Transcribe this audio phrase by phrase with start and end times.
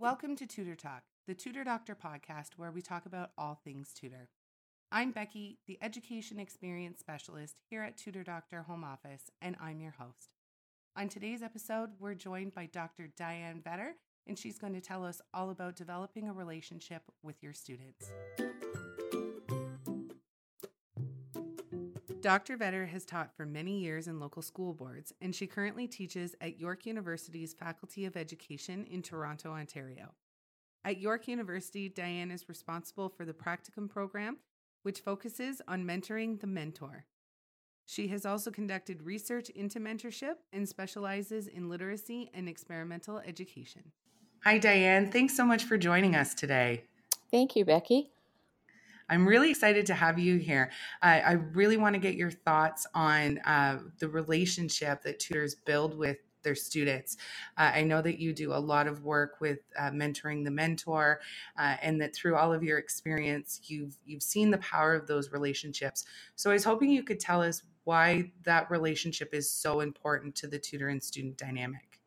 [0.00, 4.30] Welcome to Tutor Talk, the Tutor Doctor podcast where we talk about all things tutor.
[4.90, 9.96] I'm Becky, the Education Experience Specialist here at Tutor Doctor Home Office, and I'm your
[9.98, 10.30] host.
[10.96, 13.10] On today's episode, we're joined by Dr.
[13.14, 13.90] Diane Vetter,
[14.26, 18.10] and she's going to tell us all about developing a relationship with your students.
[22.20, 22.58] Dr.
[22.58, 26.60] Vetter has taught for many years in local school boards, and she currently teaches at
[26.60, 30.12] York University's Faculty of Education in Toronto, Ontario.
[30.84, 34.36] At York University, Diane is responsible for the practicum program,
[34.82, 37.06] which focuses on mentoring the mentor.
[37.86, 43.92] She has also conducted research into mentorship and specializes in literacy and experimental education.
[44.44, 45.10] Hi, Diane.
[45.10, 46.84] Thanks so much for joining us today.
[47.30, 48.10] Thank you, Becky.
[49.10, 50.70] I'm really excited to have you here.
[51.02, 55.98] I, I really want to get your thoughts on uh, the relationship that tutors build
[55.98, 57.16] with their students.
[57.58, 61.20] Uh, I know that you do a lot of work with uh, mentoring the mentor,
[61.58, 65.32] uh, and that through all of your experience, you've you've seen the power of those
[65.32, 66.04] relationships.
[66.36, 70.46] So I was hoping you could tell us why that relationship is so important to
[70.46, 72.00] the tutor and student dynamic.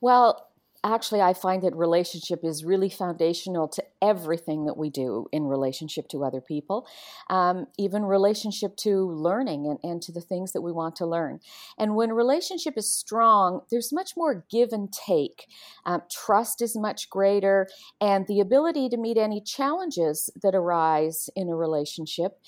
[0.00, 0.50] Well,
[0.84, 6.06] actually i find that relationship is really foundational to everything that we do in relationship
[6.08, 6.86] to other people
[7.30, 11.40] um, even relationship to learning and, and to the things that we want to learn.
[11.78, 15.46] And when relationship is strong there's much more give and take.
[15.86, 17.68] Um, trust is much greater
[18.00, 22.38] and the ability to meet any challenges that arise in a relationship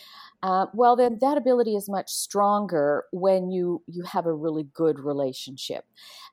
[0.42, 4.98] uh, well, then that ability is much stronger when you you have a really good
[4.98, 5.84] relationship.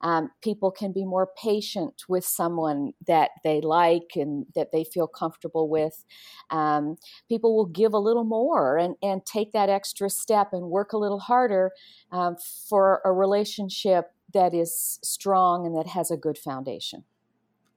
[0.02, 5.08] Um, people can be more patient with someone that they like and that they feel
[5.08, 6.04] comfortable with.
[6.50, 6.98] Um,
[7.30, 10.98] people will give a little more and and take that extra step and work a
[10.98, 11.72] little harder
[12.12, 12.36] um,
[12.70, 17.04] for a relationship that is strong and that has a good foundation.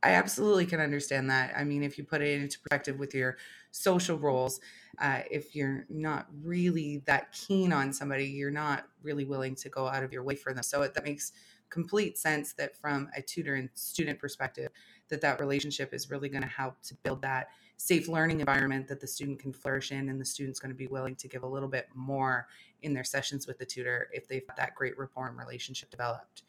[0.02, 1.52] I absolutely can understand that.
[1.56, 3.38] I mean, if you put it into perspective with your
[3.76, 4.60] social roles,
[4.98, 9.86] uh, if you're not really that keen on somebody, you're not really willing to go
[9.86, 10.62] out of your way for them.
[10.62, 11.32] So it, that makes
[11.68, 14.70] complete sense that from a tutor and student perspective,
[15.08, 19.00] that that relationship is really going to help to build that safe learning environment that
[19.00, 21.46] the student can flourish in, and the student's going to be willing to give a
[21.46, 22.46] little bit more
[22.82, 26.42] in their sessions with the tutor if they've got that great rapport and relationship developed.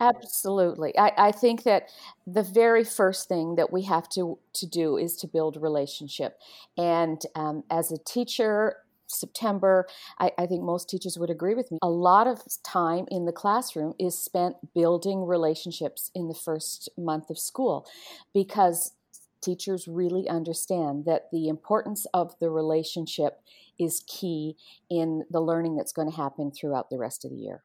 [0.00, 0.96] Absolutely.
[0.98, 1.88] I, I think that
[2.26, 6.38] the very first thing that we have to, to do is to build relationship.
[6.76, 9.86] And um, as a teacher, September,
[10.18, 11.78] I, I, think most teachers would agree with me.
[11.82, 17.30] A lot of time in the classroom is spent building relationships in the first month
[17.30, 17.86] of school
[18.32, 18.92] because
[19.42, 23.40] teachers really understand that the importance of the relationship
[23.78, 24.56] is key
[24.90, 27.62] in the learning that's going to happen throughout the rest of the year.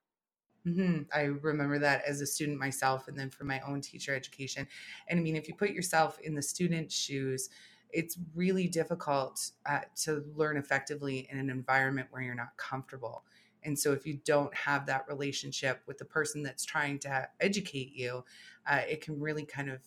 [0.70, 1.02] Mm-hmm.
[1.14, 4.68] I remember that as a student myself, and then for my own teacher education.
[5.08, 7.50] And I mean, if you put yourself in the student's shoes,
[7.92, 13.24] it's really difficult uh, to learn effectively in an environment where you're not comfortable.
[13.64, 17.92] And so, if you don't have that relationship with the person that's trying to educate
[17.94, 18.24] you,
[18.68, 19.82] uh, it can really kind of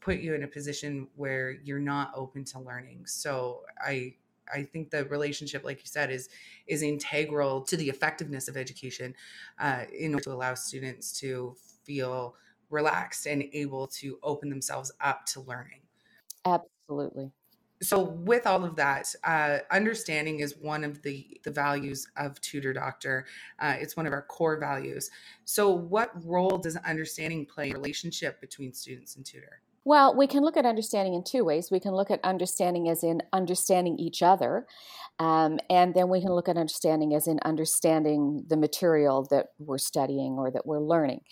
[0.00, 3.06] put you in a position where you're not open to learning.
[3.06, 4.14] So, I
[4.52, 6.28] I think the relationship, like you said, is
[6.66, 9.14] is integral to the effectiveness of education
[9.58, 12.34] uh, in order to allow students to feel
[12.70, 15.80] relaxed and able to open themselves up to learning.
[16.44, 17.30] Absolutely.
[17.80, 22.72] So, with all of that, uh, understanding is one of the the values of Tutor
[22.72, 23.26] Doctor.
[23.60, 25.10] Uh, it's one of our core values.
[25.44, 29.60] So, what role does understanding play in relationship between students and tutor?
[29.88, 31.70] Well, we can look at understanding in two ways.
[31.70, 34.66] We can look at understanding as in understanding each other,
[35.18, 39.78] um, and then we can look at understanding as in understanding the material that we're
[39.78, 41.22] studying or that we're learning.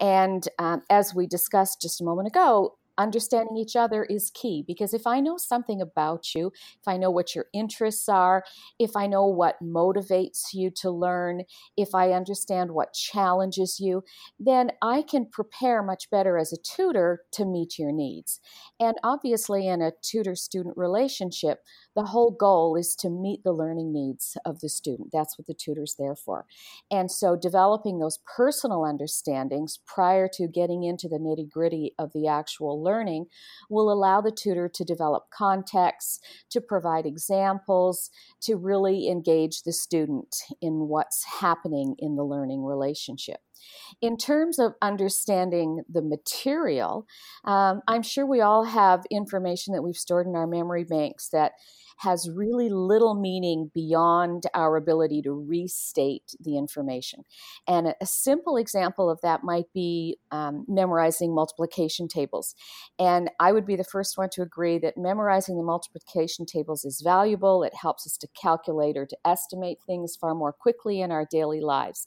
[0.00, 4.94] And um, as we discussed just a moment ago, understanding each other is key because
[4.94, 8.44] if I know something about you, if I know what your interests are,
[8.78, 11.42] if I know what motivates you to learn,
[11.76, 14.04] if I understand what challenges you,
[14.38, 18.40] then I can prepare much better as a tutor to meet your needs.
[18.80, 21.60] And obviously, in a tutor student relationship,
[21.96, 25.08] the whole goal is to meet the learning needs of the student.
[25.12, 26.44] That's what the tutor's there for.
[26.90, 32.28] And so, developing those personal understandings prior to getting into the nitty gritty of the
[32.28, 33.26] actual learning
[33.70, 38.10] will allow the tutor to develop context, to provide examples,
[38.42, 43.40] to really engage the student in what's happening in the learning relationship.
[44.00, 47.06] In terms of understanding the material,
[47.44, 51.52] um, I'm sure we all have information that we've stored in our memory banks that
[51.96, 57.22] has really little meaning beyond our ability to restate the information.
[57.66, 62.54] And a, simple example of that might be um, memorizing multiplication tables.
[62.98, 67.02] And I would be the first one to agree that memorizing the multiplication tables is
[67.02, 67.62] valuable.
[67.62, 71.60] It helps us to calculate or to estimate things far more quickly in our daily
[71.60, 72.06] lives.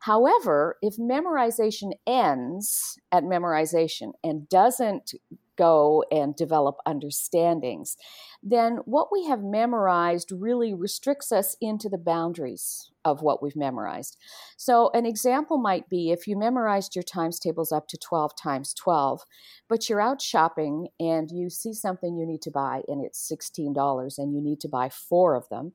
[0.00, 5.14] However, if memorization ends at memorization and doesn't
[5.56, 7.96] go and develop understandings,
[8.42, 14.16] then what we have memorized really restricts us into the boundaries of what we've memorized.
[14.56, 18.74] So, an example might be if you memorized your times tables up to 12 times
[18.74, 19.22] 12,
[19.68, 24.18] but you're out shopping and you see something you need to buy and it's $16
[24.18, 25.72] and you need to buy four of them.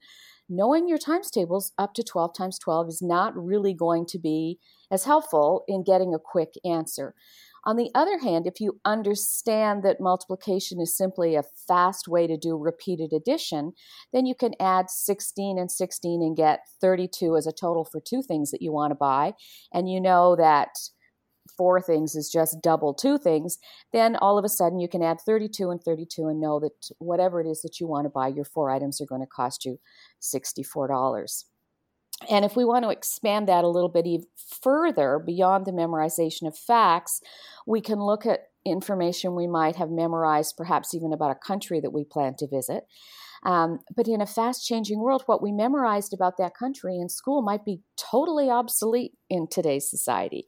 [0.54, 4.60] Knowing your times tables up to 12 times 12 is not really going to be
[4.92, 7.16] as helpful in getting a quick answer.
[7.64, 12.36] On the other hand, if you understand that multiplication is simply a fast way to
[12.36, 13.74] do repeated addition,
[14.12, 18.24] then you can add 16 and 16 and get 32 as a total for two
[18.24, 19.34] things that you want to buy.
[19.72, 20.70] And you know that
[21.56, 23.60] four things is just double two things,
[23.94, 27.42] then all of a sudden you can add 32 and 32 and know that whatever
[27.42, 29.80] it is that you want to buy, your four items are going to cost you
[30.22, 31.44] $64.
[32.30, 34.28] And if we want to expand that a little bit even
[34.62, 37.22] further beyond the memorization of facts,
[37.66, 41.94] we can look at information we might have memorized, perhaps even about a country that
[41.94, 42.84] we plan to visit.
[43.44, 47.42] Um, but in a fast changing world, what we memorized about that country in school
[47.42, 50.46] might be totally obsolete in today's society.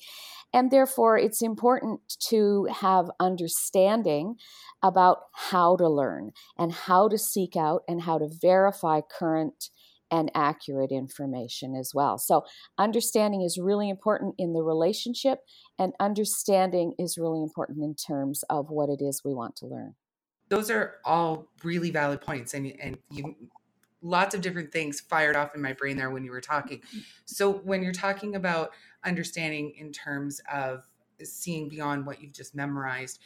[0.54, 4.36] And therefore, it's important to have understanding
[4.84, 9.70] about how to learn and how to seek out and how to verify current
[10.14, 12.20] and accurate information as well.
[12.20, 12.46] So,
[12.78, 15.40] understanding is really important in the relationship,
[15.80, 19.96] and understanding is really important in terms of what it is we want to learn.
[20.50, 23.36] Those are all really valid points, and and you
[24.04, 26.82] lots of different things fired off in my brain there when you were talking.
[27.26, 28.70] So, when you're talking about
[29.04, 30.84] understanding in terms of
[31.24, 33.20] seeing beyond what you've just memorized,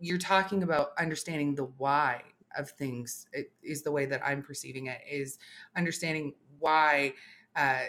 [0.00, 2.22] you're talking about understanding the why
[2.56, 3.26] of things
[3.62, 5.38] is the way that I'm perceiving it is
[5.76, 7.14] understanding why
[7.56, 7.84] uh,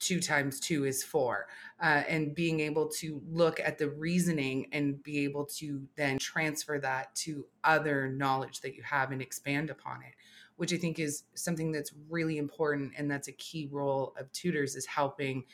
[0.00, 1.46] two times two is four
[1.82, 6.78] uh, and being able to look at the reasoning and be able to then transfer
[6.78, 10.14] that to other knowledge that you have and expand upon it
[10.56, 14.74] which i think is something that's really important and that's a key role of tutors
[14.74, 15.44] is helping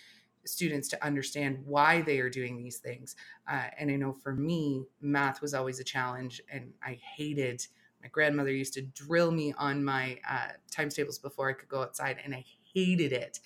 [0.44, 3.14] students to understand why they are doing these things.
[3.50, 7.66] Uh, and i know for me math was always a challenge and i hated
[8.02, 11.82] my grandmother used to drill me on my uh, times tables before I could go
[11.82, 12.44] outside, and I
[12.75, 13.41] hated it.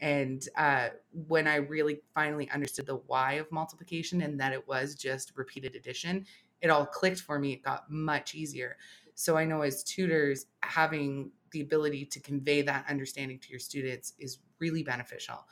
[0.00, 0.88] And uh,
[1.26, 5.74] when I really finally understood the why of multiplication and that it was just repeated
[5.74, 6.24] addition,
[6.60, 7.52] it all clicked for me.
[7.52, 8.76] It got much easier.
[9.14, 14.12] So I know as tutors, having the ability to convey that understanding to your students
[14.18, 15.46] is really beneficial.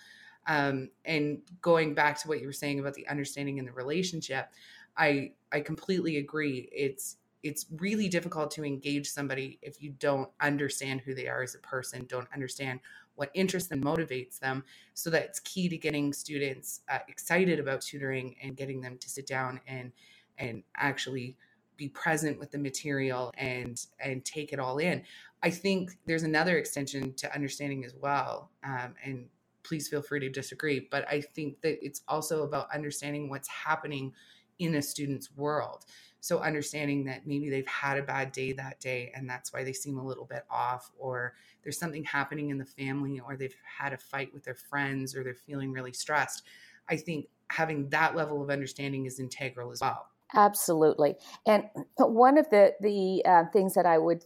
[0.46, 4.50] Um, and going back to what you were saying about the understanding and the relationship,
[4.96, 6.68] I I completely agree.
[6.72, 11.54] It's it's really difficult to engage somebody if you don't understand who they are as
[11.54, 12.80] a person, don't understand
[13.14, 14.64] what interests and motivates them.
[14.94, 19.26] So that's key to getting students uh, excited about tutoring and getting them to sit
[19.26, 19.92] down and
[20.38, 21.36] and actually
[21.76, 25.02] be present with the material and and take it all in.
[25.42, 29.28] I think there's another extension to understanding as well, um, and
[29.62, 30.88] please feel free to disagree.
[30.90, 34.12] But I think that it's also about understanding what's happening
[34.58, 35.84] in a student's world.
[36.26, 39.72] So understanding that maybe they've had a bad day that day and that's why they
[39.72, 43.92] seem a little bit off, or there's something happening in the family, or they've had
[43.92, 46.42] a fight with their friends, or they're feeling really stressed.
[46.88, 50.08] I think having that level of understanding is integral as well.
[50.34, 51.14] Absolutely.
[51.46, 54.24] And one of the the uh, things that I would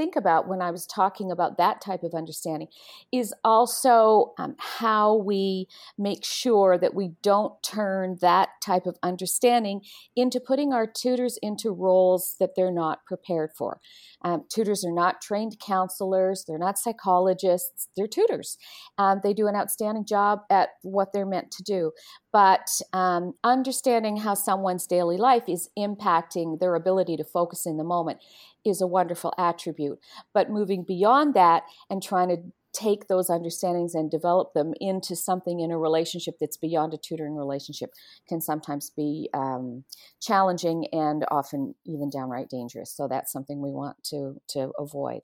[0.00, 2.68] think about when I was talking about that type of understanding
[3.12, 9.82] is also um, how we make sure that we don't turn that type of understanding
[10.16, 13.78] into putting our tutors into roles that they're not prepared for.
[14.22, 18.56] Um, tutors are not trained counselors, they're not psychologists, they're tutors.
[18.96, 21.92] Um, they do an outstanding job at what they're meant to do.
[22.32, 27.84] But um, understanding how someone's daily life is impacting their ability to focus in the
[27.84, 28.20] moment
[28.64, 29.98] is a wonderful attribute.
[30.32, 35.60] But moving beyond that and trying to take those understandings and develop them into something
[35.60, 37.90] in a relationship that's beyond a tutoring relationship
[38.28, 39.84] can sometimes be um,
[40.20, 42.92] challenging and often even downright dangerous.
[42.92, 45.22] So that's something we want to to avoid.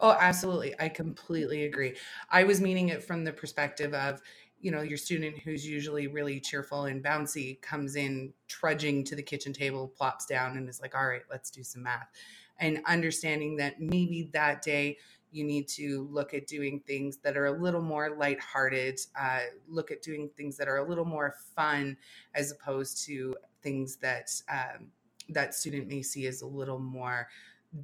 [0.00, 0.74] Oh, absolutely.
[0.80, 1.94] I completely agree.
[2.30, 4.20] I was meaning it from the perspective of
[4.60, 9.22] you know, your student who's usually really cheerful and bouncy comes in trudging to the
[9.22, 12.08] kitchen table, plops down, and is like, all right, let's do some math.
[12.58, 14.98] And understanding that maybe that day
[15.30, 19.90] you need to look at doing things that are a little more lighthearted, uh, look
[19.90, 21.96] at doing things that are a little more fun
[22.34, 24.86] as opposed to things that um,
[25.28, 27.28] that student may see as a little more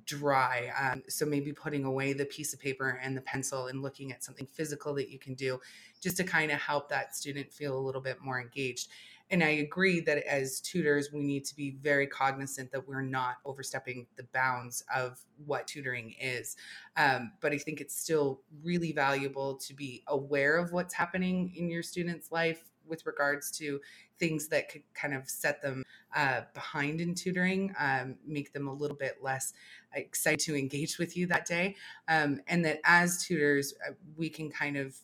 [0.06, 0.70] dry.
[0.80, 4.24] Um, so maybe putting away the piece of paper and the pencil and looking at
[4.24, 5.60] something physical that you can do
[6.00, 8.88] just to kind of help that student feel a little bit more engaged.
[9.30, 13.36] And I agree that as tutors, we need to be very cognizant that we're not
[13.44, 16.56] overstepping the bounds of what tutoring is.
[16.96, 21.70] Um, but I think it's still really valuable to be aware of what's happening in
[21.70, 23.80] your student's life with regards to
[24.18, 25.82] things that could kind of set them
[26.14, 29.52] uh, behind in tutoring, um, make them a little bit less
[29.94, 31.76] excited to engage with you that day.
[32.08, 34.96] Um, and that as tutors, uh, we can kind of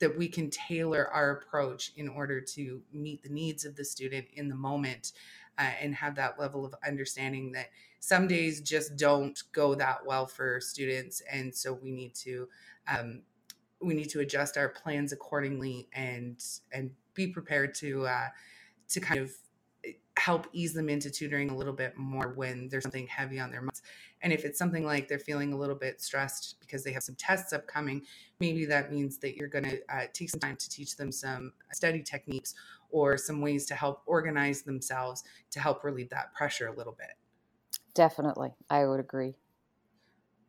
[0.00, 4.26] that we can tailor our approach in order to meet the needs of the student
[4.32, 5.12] in the moment
[5.58, 7.66] uh, and have that level of understanding that
[8.00, 12.48] some days just don't go that well for students and so we need to
[12.88, 13.20] um,
[13.80, 18.28] we need to adjust our plans accordingly and and be prepared to uh,
[18.88, 19.32] to kind of
[19.84, 23.50] eh, help ease them into tutoring a little bit more when there's something heavy on
[23.50, 23.82] their minds.
[24.22, 27.14] And if it's something like they're feeling a little bit stressed because they have some
[27.14, 28.02] tests upcoming,
[28.38, 31.52] maybe that means that you're going to uh, take some time to teach them some
[31.72, 32.54] study techniques
[32.90, 37.14] or some ways to help organize themselves to help relieve that pressure a little bit.
[37.94, 39.36] Definitely, I would agree.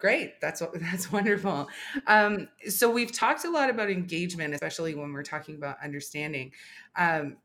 [0.02, 0.42] Great.
[0.42, 1.70] That's that's wonderful.
[2.08, 6.52] Um, so we've talked a lot about engagement, especially when we're talking about understanding.
[6.96, 7.38] Um,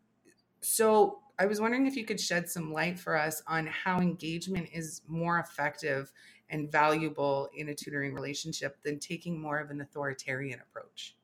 [0.63, 4.71] so I was wondering if you could shed some light for us on how engagement
[4.73, 6.11] is more effective
[6.49, 11.15] and valuable in a tutoring relationship than taking more of an authoritarian approach.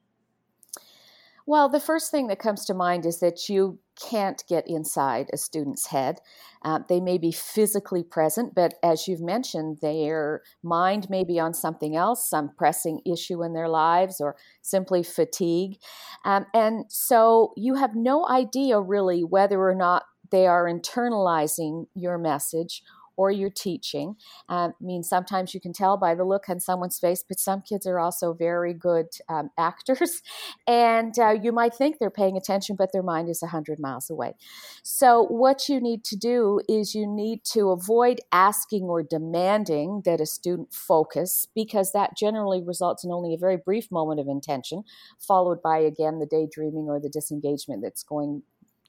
[1.46, 5.36] Well, the first thing that comes to mind is that you can't get inside a
[5.36, 6.20] student's head.
[6.62, 11.52] Uh, they may be physically present, but as you've mentioned, their mind may be on
[11.52, 15.78] something else, some pressing issue in their lives, or simply fatigue.
[16.24, 22.18] Um, and so you have no idea really whether or not they are internalizing your
[22.18, 22.82] message
[23.16, 24.16] or you're teaching.
[24.48, 27.62] Uh, I mean, sometimes you can tell by the look on someone's face, but some
[27.62, 30.22] kids are also very good um, actors.
[30.66, 34.34] And uh, you might think they're paying attention, but their mind is 100 miles away.
[34.82, 40.20] So, what you need to do is you need to avoid asking or demanding that
[40.20, 44.84] a student focus because that generally results in only a very brief moment of intention,
[45.18, 48.42] followed by again the daydreaming or the disengagement that's going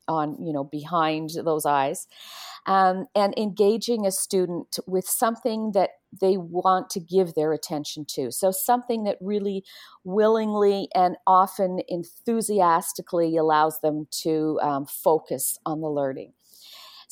[0.07, 2.07] on you know behind those eyes
[2.65, 5.91] um, and engaging a student with something that
[6.21, 8.31] they want to give their attention to.
[8.31, 9.63] So something that really
[10.03, 16.33] willingly and often enthusiastically allows them to um, focus on the learning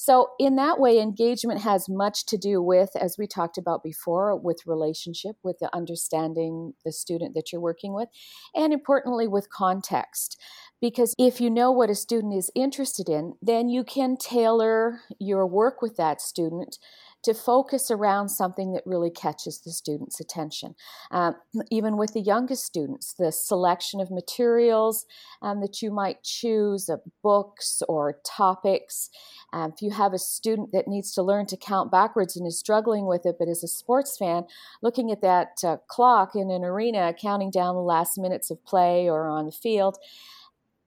[0.04, 4.36] so, in that way, engagement has much to do with, as we talked about before,
[4.36, 8.10] with relationship, with the understanding the student that you're working with,
[8.56, 10.42] and importantly, with context.
[10.82, 15.46] Because if you know what a student is interested in, then you can tailor your
[15.46, 16.80] work with that student
[17.24, 20.76] to focus around something that really catches the student's attention.
[21.12, 21.36] Um,
[21.72, 25.06] even with the youngest students, the selection of materials
[25.42, 29.10] um, that you might choose, of books or topics.
[29.54, 32.58] Um, if you have a student that needs to learn to count backwards and is
[32.58, 34.46] struggling with it, but is a sports fan,
[34.82, 39.10] looking at that uh, clock in an arena, counting down the last minutes of play
[39.10, 39.98] or on the field,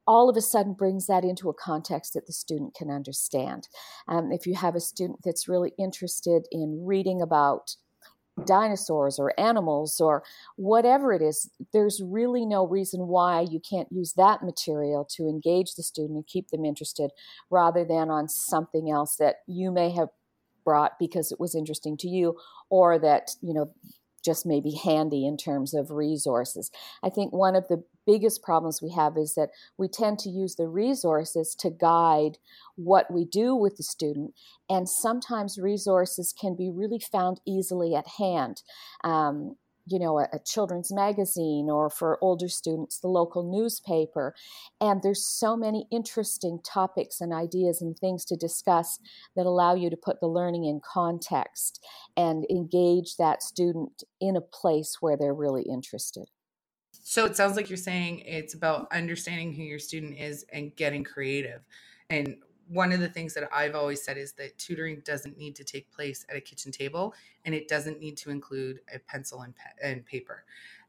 [0.06, 3.68] all of a sudden brings that into a context that the student can understand.
[4.08, 7.76] Um, if you have a student that's really interested in reading about
[8.44, 10.24] dinosaurs or animals or
[10.56, 15.74] whatever it is, there's really no reason why you can't use that material to engage
[15.74, 17.10] the student and keep them interested
[17.50, 20.08] rather than on something else that you may have
[20.64, 22.36] brought because it was interesting to you
[22.70, 23.72] or that, you know,
[24.24, 26.70] just maybe handy in terms of resources.
[27.02, 30.56] I think one of the biggest problems we have is that we tend to use
[30.56, 32.38] the resources to guide
[32.76, 34.34] what we do with the student,
[34.68, 38.62] and sometimes resources can be really found easily at hand.
[39.02, 39.56] Um,
[39.86, 44.34] you know, a, a, children's magazine, or for older students, the local newspaper.
[44.80, 48.98] And there's so many interesting topics and ideas and things to discuss
[49.36, 51.84] that allow you to put the learning in context
[52.16, 56.30] and engage that student in a place where they're really interested.
[57.06, 61.04] So it sounds like you're saying it's about understanding who your student is and getting
[61.04, 61.60] creative.
[62.08, 65.64] And one of the things that I've always said is that tutoring doesn't need to
[65.64, 67.12] take place at a kitchen table
[67.44, 70.44] and it doesn't need to include a pencil and, pe- and paper.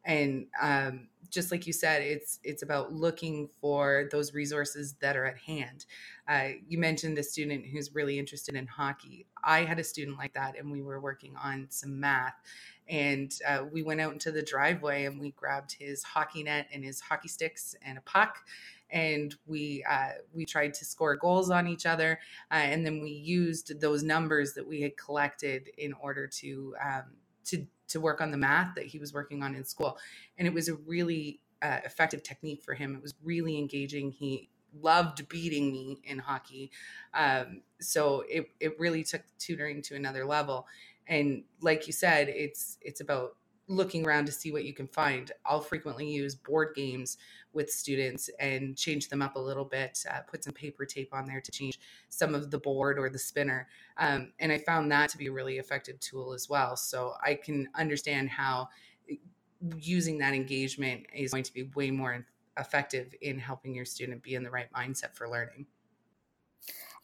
[0.06, 5.26] And um, just like you said it's it's about looking for those resources that are
[5.26, 5.86] at hand.
[6.28, 9.26] Uh, you mentioned the student who's really interested in hockey.
[9.44, 12.36] I had a student like that and we were working on some math.
[12.88, 16.84] And uh, we went out into the driveway and we grabbed his hockey net and
[16.84, 18.38] his hockey sticks and a puck.
[18.92, 22.20] And we uh, we tried to score goals on each other
[22.52, 27.04] uh, and then we used those numbers that we had collected in order to um,
[27.46, 29.98] to to work on the math that he was working on in school.
[30.38, 32.96] And it was a really uh, effective technique for him.
[32.96, 34.12] It was really engaging.
[34.12, 34.50] He
[34.82, 36.72] loved beating me in hockey.
[37.14, 40.68] Um, so it, it really took tutoring to another level.
[41.08, 43.36] And like you said it's it's about
[43.68, 45.32] looking around to see what you can find.
[45.46, 47.18] I'll frequently use board games
[47.54, 51.26] with students and change them up a little bit uh, put some paper tape on
[51.26, 51.80] there to change
[52.10, 53.68] some of the board or the spinner.
[53.98, 56.76] Um, and i found that to be a really effective tool as well.
[56.76, 58.70] So i can understand how
[59.10, 59.16] eh,
[59.78, 62.26] using that engagement is going to be way more
[62.58, 65.66] effective in helping your student be in the right mindset for learning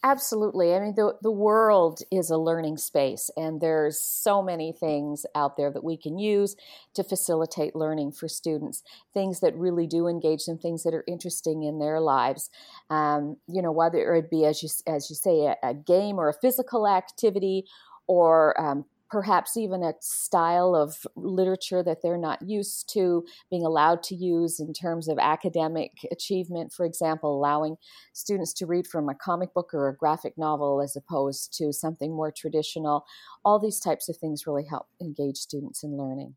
[0.04, 0.74] Absolutely.
[0.74, 5.56] I mean, the, the world is a learning space, and there's so many things out
[5.56, 6.56] there that we can use
[6.94, 8.82] to facilitate learning for students.
[9.14, 12.50] Things that really do engage them, things that are interesting in their lives.
[12.90, 16.28] Um, you know, whether it be, as you as you say, a, a game or
[16.28, 17.66] a physical activity,
[18.08, 24.02] or um, perhaps even a style of literature that they're not used to being allowed
[24.02, 26.72] to use in terms of academic achievement.
[26.72, 27.76] For example, allowing
[28.14, 32.10] students to read from a comic book or a graphic novel as opposed to something
[32.10, 33.04] more traditional.
[33.44, 36.34] All these types of things really help engage students in learning.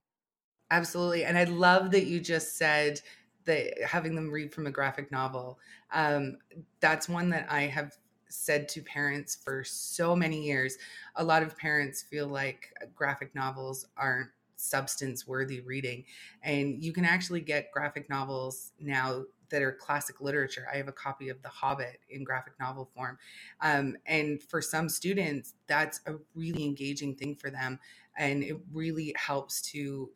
[0.69, 1.23] Absolutely.
[1.23, 2.99] And I love that you just said
[3.45, 5.59] that having them read from a graphic novel.
[5.93, 6.39] Um,
[6.81, 7.93] that's one that I have
[8.29, 10.77] said to parents for so many years.
[11.15, 16.05] A lot of parents feel like graphic novels aren't substance worthy reading.
[16.43, 20.67] And you can actually get graphic novels now that are classic literature.
[20.71, 23.17] I have a copy of The Hobbit in graphic novel form.
[23.61, 27.79] Um, and for some students, that's a really engaging thing for them.
[28.17, 30.09] And it really helps to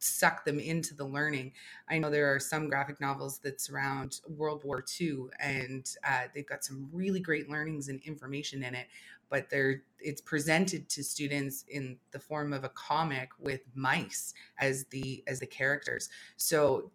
[0.00, 1.52] suck them into the learning.
[1.88, 6.46] I know there are some graphic novels that surround World War II, and uh, they've
[6.46, 8.88] got some really great learnings and information in it.
[9.28, 14.86] But they're it's presented to students in the form of a comic with mice as
[14.86, 16.08] the as the characters.
[16.36, 16.90] So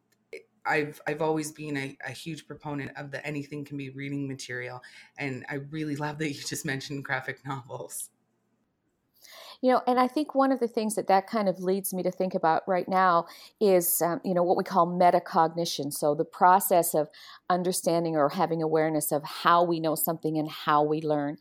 [0.65, 4.81] I've I've always been a, a, huge proponent of the anything can be reading material,
[5.17, 8.09] and I really love that you just mentioned graphic novels.
[9.61, 12.03] You know, and I think one of the things that that kind of leads me
[12.03, 13.25] to think about right now
[13.59, 15.91] is, um, you know, what we call metacognition.
[15.91, 17.09] So the process of
[17.49, 21.37] understanding or having awareness of how we know something and how we learn.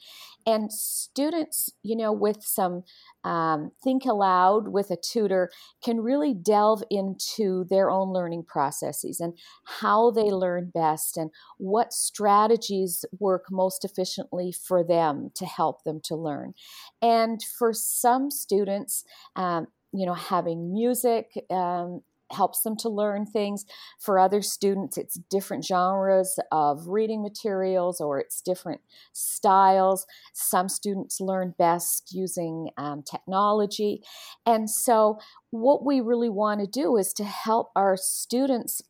[0.46, 2.82] And students, you know, with some
[3.24, 5.50] um, think aloud with a tutor
[5.82, 11.92] can really delve into their own learning processes and how they learn best and what
[11.92, 16.52] strategies work most efficiently for them to help them to learn.
[17.00, 19.04] And for some students,
[19.36, 23.64] um, you know, having music um, helps them to learn things.
[24.00, 28.80] For other students, it's different genres of reading materials or it's different
[29.12, 30.06] styles.
[30.32, 34.02] Some students learn best using um, technology.
[34.46, 35.18] And so,
[35.50, 38.82] what we really want to do is to help our students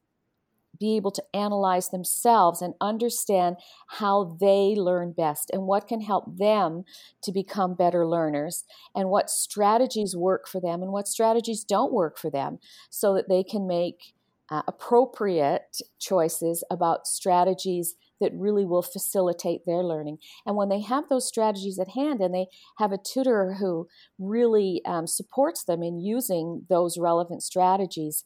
[0.84, 6.36] be able to analyze themselves and understand how they learn best and what can help
[6.36, 6.84] them
[7.22, 12.18] to become better learners and what strategies work for them and what strategies don't work
[12.18, 12.58] for them
[12.90, 14.12] so that they can make
[14.50, 20.18] uh, appropriate choices about strategies that really will facilitate their learning.
[20.44, 24.82] And when they have those strategies at hand and they have a tutor who really
[24.84, 28.22] um, supports them in using those relevant strategies,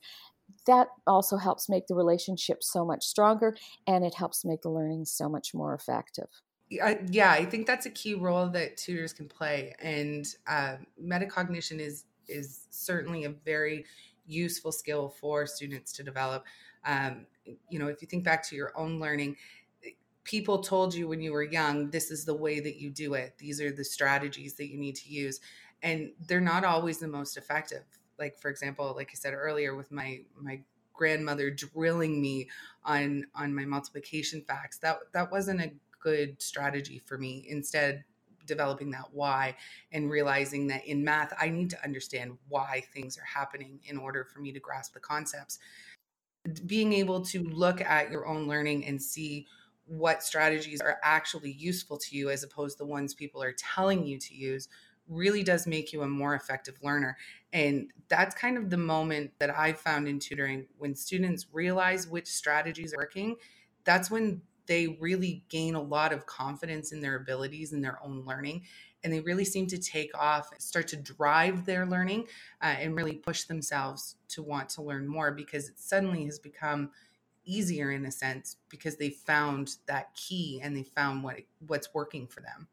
[0.69, 5.07] that also helps make the relationship so much stronger and it helps make the learning
[5.07, 6.29] so much more effective.
[7.11, 12.05] yeah, I think that's a key role that tutors can play, and uh, metacognition is
[12.29, 13.87] is certainly a very
[14.27, 16.45] useful skill for students to develop.
[16.85, 17.25] Um,
[17.71, 19.37] you know, if you think back to your own learning,
[20.25, 23.33] people told you when you were young, this is the way that you do it.
[23.39, 25.41] These are the strategies that you need to use,
[25.83, 27.85] and they're not always the most effective
[28.19, 30.61] like for example like i said earlier with my my
[30.93, 32.49] grandmother drilling me
[32.85, 37.47] on on my multiplication facts that that wasn't a good strategy for me.
[37.49, 38.05] Instead
[38.47, 39.55] developing that why
[39.93, 44.25] and realizing that in math i need to understand why things are happening in order
[44.25, 45.59] for me to grasp the concepts.
[46.65, 49.47] Being able to look at your own learning and see
[49.85, 54.07] what strategies are actually useful to you as opposed to the ones people are telling
[54.07, 54.69] you to use
[55.09, 57.17] really does make you a more effective learner.
[57.53, 62.27] And that's kind of the moment that I found in tutoring when students realize which
[62.27, 63.37] strategies are working.
[63.85, 68.25] That's when they really gain a lot of confidence in their abilities and their own
[68.27, 68.63] learning.
[69.03, 72.27] And they really seem to take off, start to drive their learning,
[72.61, 76.91] uh, and really push themselves to want to learn more because it suddenly has become
[77.45, 82.27] easier in a sense because they found that key and they found what what's working
[82.27, 82.69] for them.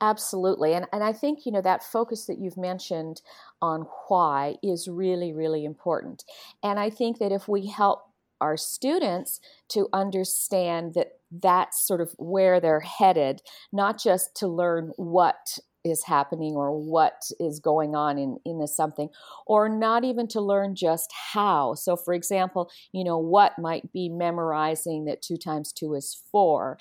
[0.00, 0.74] Absolutely.
[0.74, 3.22] And, and I think, you know, that focus that you've mentioned
[3.62, 6.24] on why is really, really important.
[6.62, 8.02] And I think that if we help
[8.40, 13.40] our students to understand that that's sort of where they're headed,
[13.72, 19.08] not just to learn what is happening or what is going on in, in something,
[19.46, 21.74] or not even to learn just how.
[21.74, 26.78] So, for example, you know, what might be memorizing that two times two is four,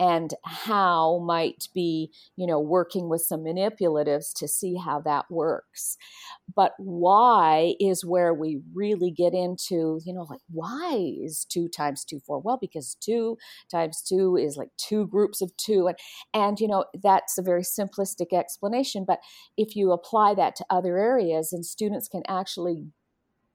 [0.00, 5.98] and how might be, you know, working with some manipulatives to see how that works.
[6.54, 12.04] But why is where we really get into, you know, like, why is two times
[12.04, 12.38] two four?
[12.38, 13.36] Well, because two
[13.70, 15.88] times two is like two groups of two.
[15.88, 15.98] And,
[16.32, 19.04] and you know, that's a very simplistic explanation.
[19.04, 19.20] But
[19.56, 22.86] if you apply that to other areas and students can actually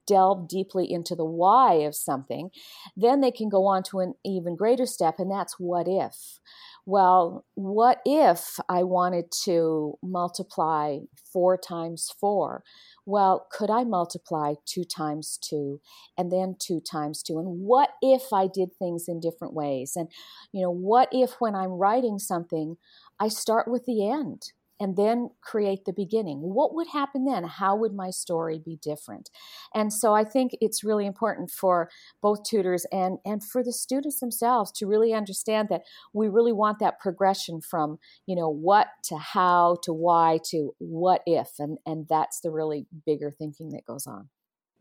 [0.06, 2.50] delve deeply into the why of something,
[2.96, 6.40] then they can go on to an even greater step, and that's what if.
[6.84, 10.98] Well, what if I wanted to multiply
[11.32, 12.64] four times four?
[13.06, 15.80] Well, could I multiply two times two
[16.18, 17.38] and then two times two?
[17.38, 19.92] And what if I did things in different ways?
[19.94, 20.08] And,
[20.52, 22.76] you know, what if when I'm writing something,
[23.20, 24.50] I start with the end?
[24.82, 26.40] And then create the beginning.
[26.40, 27.44] What would happen then?
[27.44, 29.30] How would my story be different?
[29.72, 31.88] And so I think it's really important for
[32.20, 36.80] both tutors and, and for the students themselves to really understand that we really want
[36.80, 41.50] that progression from, you know, what to how to why to what if.
[41.60, 44.30] And, and that's the really bigger thinking that goes on.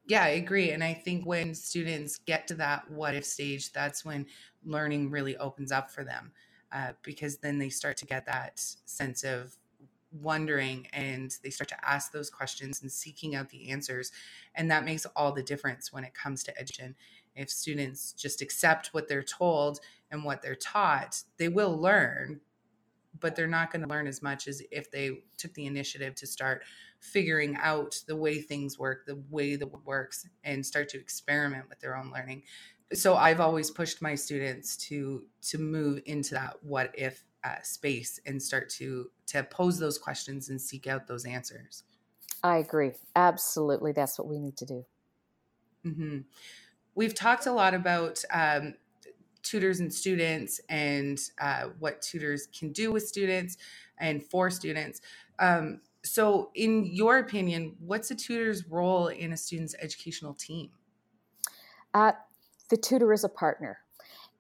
[0.08, 0.72] Yeah, I agree.
[0.72, 4.26] And I think when students get to that what if stage, that's when
[4.66, 6.32] learning really opens up for them.
[6.72, 8.54] Uh, because then they start to get that
[8.86, 9.58] sense of
[10.12, 14.12] wondering and they start to ask those questions and seeking out the answers.
[14.56, 16.96] And that makes all the difference when it comes to education.
[17.36, 22.42] If students just accept what they're told and what they're taught, they will learn,
[23.20, 26.28] but they're not going to learn as much as if they took the initiative to
[26.28, 26.64] start
[27.00, 31.70] figuring out the way things work, the way the world works, and start to experiment
[31.70, 32.44] with their own learning.
[32.94, 38.20] So I've always pushed my students to to move into that what if uh, space
[38.26, 41.84] and start to to pose those questions and seek out those answers.
[42.44, 42.92] I agree.
[43.16, 44.86] Absolutely, that's what we need to do.
[45.86, 46.18] Mm-hmm.
[46.96, 48.76] We've talked a lot about um,
[49.44, 53.58] tutors and students and uh, what tutors can do with students
[54.00, 55.02] and for students.
[55.40, 60.70] Um, so, in your opinion, what's a tutor's role in a student's educational team?
[61.94, 62.14] Uh,
[62.70, 63.80] the tutor is a partner.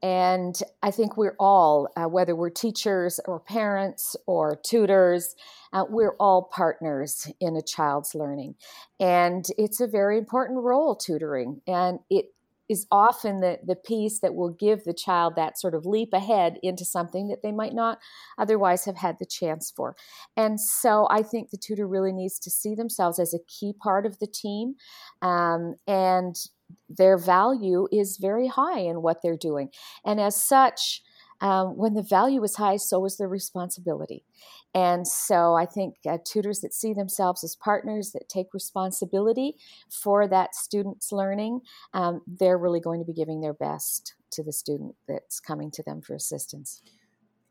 [0.03, 5.35] And I think we're all, uh, whether we're teachers or parents or tutors,
[5.73, 8.55] uh, we're all partners in a child's learning.
[8.99, 11.61] And it's a very important role, tutoring.
[11.67, 12.33] And it
[12.71, 16.57] is often the, the piece that will give the child that sort of leap ahead
[16.63, 17.99] into something that they might not
[18.37, 19.93] otherwise have had the chance for.
[20.37, 24.05] And so I think the tutor really needs to see themselves as a key part
[24.05, 24.75] of the team
[25.21, 26.37] um, and
[26.89, 29.69] their value is very high in what they're doing.
[30.05, 31.01] And as such,
[31.41, 34.23] um, when the value is high, so is the responsibility.
[34.73, 39.55] And so I think uh, tutors that see themselves as partners that take responsibility
[39.89, 41.61] for that student's learning,
[41.93, 45.83] um, they're really going to be giving their best to the student that's coming to
[45.83, 46.81] them for assistance.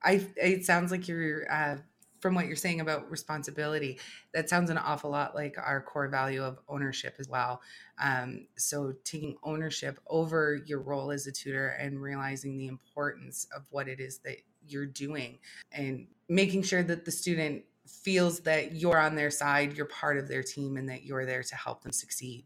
[0.03, 1.77] I, it sounds like you're uh,
[2.21, 3.99] from what you're saying about responsibility,
[4.33, 7.61] that sounds an awful lot like our core value of ownership as well.
[8.03, 13.63] Um, so, taking ownership over your role as a tutor and realizing the importance of
[13.71, 15.39] what it is that you're doing
[15.73, 20.29] and making sure that the student feels that you're on their side, you're part of
[20.29, 22.45] their team, and that you're there to help them succeed.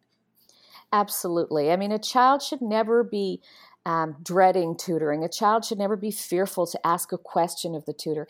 [0.93, 1.73] Absolutely.
[1.73, 3.43] I mean, a child should never be
[3.87, 5.25] um, dreading tutoring.
[5.25, 8.27] A child should never be fearful to ask a question of the tutor.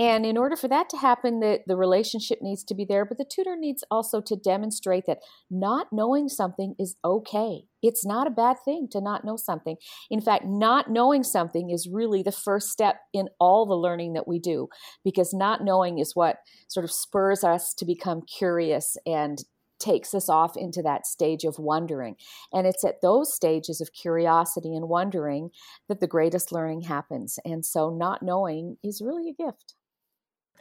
[0.00, 3.18] And in order for that to happen, the, the relationship needs to be there, but
[3.18, 5.18] the tutor needs also to demonstrate that
[5.50, 7.64] not knowing something is okay.
[7.82, 9.76] It's not a bad thing to not know something.
[10.08, 14.28] In fact, not knowing something is really the first step in all the learning that
[14.28, 14.68] we do,
[15.04, 16.36] because not knowing is what
[16.68, 19.42] sort of spurs us to become curious and
[19.80, 22.16] takes us off into that stage of wondering.
[22.52, 25.50] And it's at those stages of curiosity and wondering
[25.88, 27.38] that the greatest learning happens.
[27.44, 29.74] And so, not knowing is really a gift.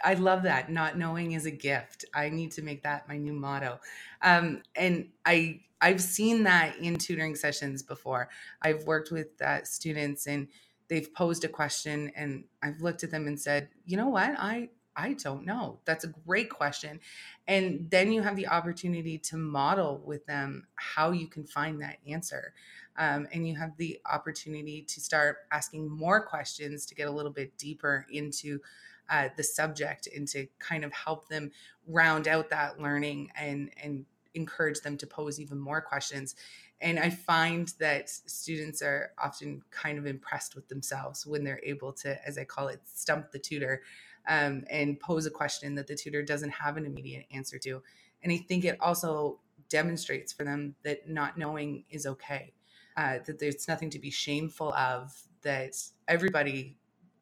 [0.04, 0.72] I love that.
[0.72, 2.06] Not knowing is a gift.
[2.14, 3.80] I need to make that my new motto.
[4.22, 8.30] Um, and I I've seen that in tutoring sessions before.
[8.62, 10.48] I've worked with uh, students and
[10.90, 14.70] they've posed a question and I've looked at them and said, you know what, I
[14.98, 15.80] I don't know.
[15.86, 17.00] That's a great question.
[17.48, 21.98] And then you have the opportunity to model with them how you can find that
[22.10, 22.54] answer.
[22.98, 27.32] Um, and you have the opportunity to start asking more questions to get a little
[27.32, 28.60] bit deeper into
[29.10, 31.52] uh, the subject and to kind of help them
[31.88, 36.36] round out that learning and and encourage them to pose even more questions.
[36.80, 41.92] And i find that students are often kind of impressed with themselves when they're able
[41.94, 43.82] to as i call it stump the tutor
[44.28, 47.82] um, and pose a question that the tutor doesn't have an immediate answer to.
[48.22, 49.40] And i think it also
[49.70, 52.54] demonstrates for them that not knowing is okay
[52.96, 55.76] uh, that there's nothing to be shameful of that
[56.08, 56.78] everybody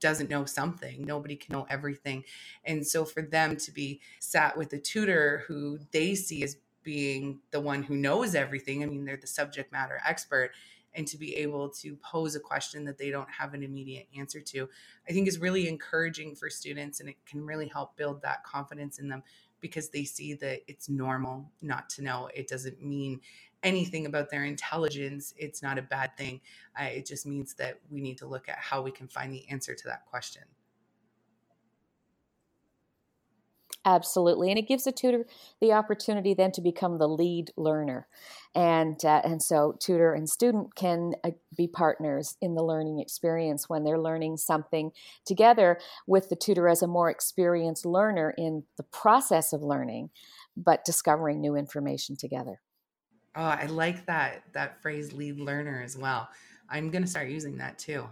[0.06, 1.04] doesn't know something.
[1.04, 2.26] Nobody can know everything.
[2.64, 7.40] And so for them to be sat with a tutor who they see as being
[7.50, 10.52] the one who knows everything, I mean, they're the subject matter expert,
[10.94, 14.42] and to be able to pose a question that they don't have an immediate answer
[14.42, 14.70] to,
[15.10, 19.00] I think is really encouraging for students and it can really help build that confidence
[19.00, 19.24] in them
[19.60, 22.30] because they see that it's normal not to know.
[22.36, 23.22] It doesn't mean
[23.66, 26.40] anything about their intelligence, it's not a bad thing.
[26.80, 29.76] It just means that we need to look at how we can find the answer
[29.76, 30.44] to that question.
[33.88, 35.28] Absolutely, and it gives a tutor
[35.62, 38.08] the opportunity then to become the lead learner,
[38.56, 43.70] and uh, and so tutor and student can uh, be partners in the learning experience
[43.70, 44.92] when they're learning something
[45.24, 50.10] together with the tutor as a more experienced learner in the process of learning,
[50.58, 52.62] but discovering new information together.
[53.36, 56.30] Oh, I like that that phrase lead learner as well.
[56.70, 58.08] I'm going to start using that too.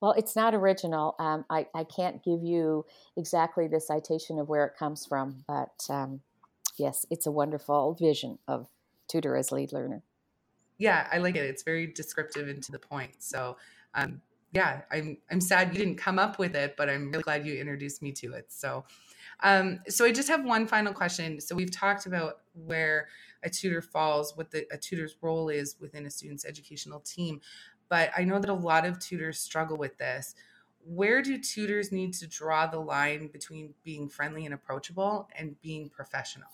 [0.00, 1.16] Well, it's not original.
[1.18, 2.84] Um, I, I can't give you
[3.16, 6.20] exactly the citation of where it comes from, but um,
[6.76, 8.68] yes, it's a wonderful vision of
[9.08, 10.02] tutor as lead learner.
[10.78, 11.44] Yeah, I like it.
[11.44, 13.12] It's very descriptive and to the point.
[13.20, 13.56] So,
[13.94, 14.20] um,
[14.52, 17.54] yeah, I'm I'm sad you didn't come up with it, but I'm really glad you
[17.54, 18.52] introduced me to it.
[18.52, 18.84] So,
[19.42, 21.40] um, so I just have one final question.
[21.40, 23.08] So we've talked about where
[23.46, 27.40] a tutor falls, what the, a tutor's role is within a student's educational team.
[27.88, 30.34] But I know that a lot of tutors struggle with this.
[30.84, 35.88] Where do tutors need to draw the line between being friendly and approachable and being
[35.88, 36.48] professional?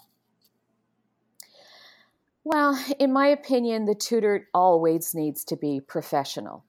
[2.44, 6.64] Well, in my opinion, the tutor always needs to be professional.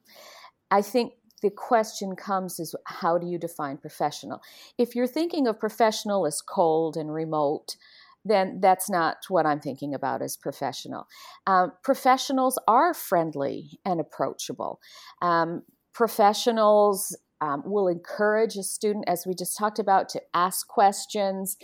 [0.70, 4.40] I think the question comes is how do you define professional?
[4.78, 7.76] If you're thinking of professional as cold and remote,
[8.24, 11.06] then that's not what I'm thinking about as professional.
[11.46, 14.80] Um, professionals are friendly and approachable.
[15.20, 21.56] Um, professionals um, will encourage a student, as we just talked about, to ask questions,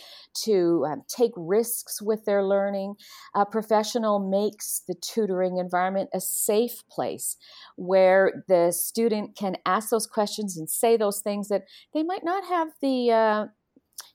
[0.45, 2.97] to um, take risks with their learning.
[3.35, 7.37] A professional makes the tutoring environment a safe place
[7.77, 12.45] where the student can ask those questions and say those things that they might not
[12.45, 13.47] have the uh,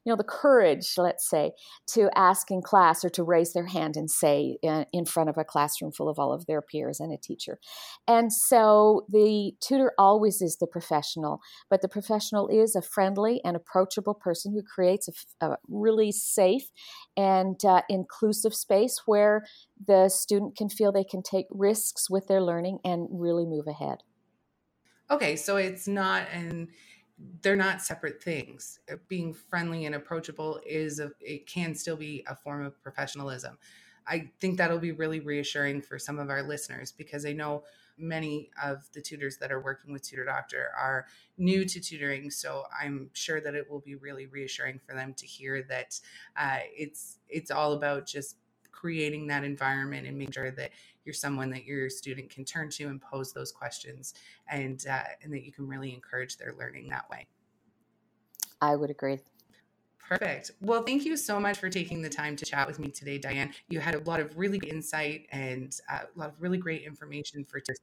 [0.05, 1.51] you know the courage let's say
[1.87, 5.37] to ask in class or to raise their hand and say uh, in front of
[5.37, 7.59] a classroom full of all of their peers and a teacher.
[8.07, 11.39] And so the tutor always is the professional
[11.69, 15.09] but the professional is a friendly and approachable person who creates
[15.41, 16.69] a, a really safe
[17.17, 19.43] and uh, inclusive space where
[19.85, 23.99] the student can feel they can take risks with their learning and really move ahead.
[25.09, 26.67] Okay so it's not an
[27.41, 28.79] they're not separate things.
[28.91, 33.57] Uh, being friendly and approachable is a, it can still be a form of professionalism.
[34.07, 37.63] I think that'll be really reassuring for some of our listeners because I know
[37.97, 41.05] many of the tutors that are working with Tutor Doctor are
[41.37, 42.29] new to tutoring.
[42.29, 45.99] So I'm sure that it will be really reassuring for them to hear that
[46.35, 48.35] uh, it's it's all about just
[48.71, 50.71] creating that environment and making sure that
[51.05, 54.13] you're someone that your student can turn to and pose those questions
[54.49, 57.27] and uh, and that you can really encourage their learning that way
[58.61, 59.19] i would agree
[60.07, 60.51] Perfect.
[60.61, 63.51] Well, thank you so much for taking the time to chat with me today, Diane.
[63.69, 66.83] You had a lot of really good insight and uh, a lot of really great
[66.83, 67.77] information for us.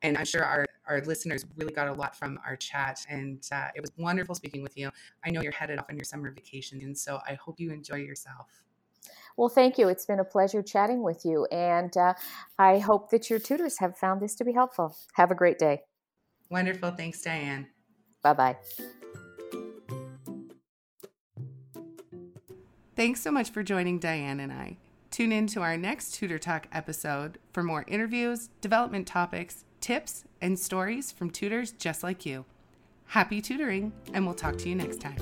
[0.00, 3.04] And I'm sure our, our listeners really got a lot from our chat.
[3.10, 4.90] And uh, it was wonderful speaking with you.
[5.26, 7.96] I know you're headed off on your summer vacation, and so I hope you enjoy
[7.96, 8.62] yourself.
[9.38, 9.88] Well, thank you.
[9.88, 12.14] It's been a pleasure chatting with you, and uh,
[12.58, 14.96] I hope that your tutors have found this to be helpful.
[15.14, 15.82] Have a great day.
[16.50, 16.90] Wonderful.
[16.90, 17.68] Thanks, Diane.
[18.20, 18.56] Bye bye.
[22.96, 24.76] Thanks so much for joining Diane and I.
[25.12, 30.58] Tune in to our next Tutor Talk episode for more interviews, development topics, tips, and
[30.58, 32.44] stories from tutors just like you.
[33.06, 35.18] Happy tutoring, and we'll talk to you next time.